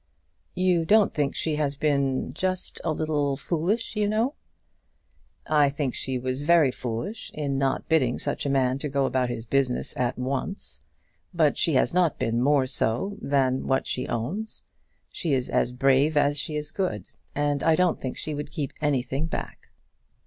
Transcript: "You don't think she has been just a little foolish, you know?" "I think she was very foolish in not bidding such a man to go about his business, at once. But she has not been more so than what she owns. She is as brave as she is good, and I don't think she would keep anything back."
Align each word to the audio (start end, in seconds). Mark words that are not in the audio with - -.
"You 0.55 0.83
don't 0.83 1.13
think 1.13 1.35
she 1.35 1.57
has 1.57 1.75
been 1.75 2.33
just 2.33 2.81
a 2.83 2.91
little 2.91 3.37
foolish, 3.37 3.95
you 3.95 4.07
know?" 4.07 4.33
"I 5.45 5.69
think 5.69 5.93
she 5.93 6.17
was 6.17 6.41
very 6.41 6.71
foolish 6.71 7.29
in 7.35 7.59
not 7.59 7.87
bidding 7.87 8.17
such 8.17 8.43
a 8.43 8.49
man 8.49 8.79
to 8.79 8.89
go 8.89 9.05
about 9.05 9.29
his 9.29 9.45
business, 9.45 9.95
at 9.95 10.17
once. 10.17 10.81
But 11.35 11.55
she 11.59 11.75
has 11.75 11.93
not 11.93 12.17
been 12.17 12.41
more 12.41 12.65
so 12.65 13.19
than 13.21 13.67
what 13.67 13.85
she 13.85 14.07
owns. 14.07 14.63
She 15.11 15.33
is 15.33 15.49
as 15.49 15.71
brave 15.71 16.17
as 16.17 16.39
she 16.39 16.55
is 16.55 16.71
good, 16.71 17.05
and 17.35 17.61
I 17.61 17.75
don't 17.75 18.01
think 18.01 18.17
she 18.17 18.33
would 18.33 18.49
keep 18.49 18.73
anything 18.81 19.27
back." 19.27 19.69